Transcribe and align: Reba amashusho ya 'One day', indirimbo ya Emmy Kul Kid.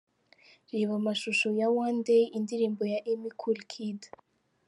Reba 0.71 0.93
amashusho 0.99 1.47
ya 1.59 1.67
'One 1.71 1.97
day', 2.07 2.31
indirimbo 2.37 2.81
ya 2.93 2.99
Emmy 3.11 3.31
Kul 3.39 3.57
Kid. 3.71 4.01